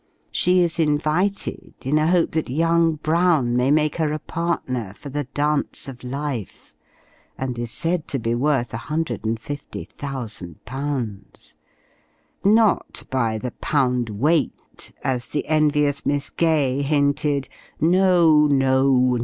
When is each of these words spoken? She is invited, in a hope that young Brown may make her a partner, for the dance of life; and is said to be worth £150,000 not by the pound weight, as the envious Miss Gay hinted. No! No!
She 0.31 0.61
is 0.61 0.79
invited, 0.79 1.75
in 1.85 1.99
a 1.99 2.07
hope 2.07 2.31
that 2.31 2.49
young 2.49 2.95
Brown 2.95 3.55
may 3.55 3.69
make 3.69 3.97
her 3.97 4.11
a 4.13 4.17
partner, 4.19 4.95
for 4.95 5.09
the 5.09 5.25
dance 5.25 5.87
of 5.87 6.03
life; 6.03 6.73
and 7.37 7.59
is 7.59 7.69
said 7.69 8.07
to 8.07 8.17
be 8.17 8.33
worth 8.33 8.71
£150,000 8.71 11.55
not 12.43 13.03
by 13.11 13.37
the 13.37 13.51
pound 13.61 14.09
weight, 14.09 14.91
as 15.03 15.27
the 15.27 15.45
envious 15.45 16.03
Miss 16.03 16.31
Gay 16.31 16.81
hinted. 16.81 17.47
No! 17.79 18.47
No! 18.47 19.19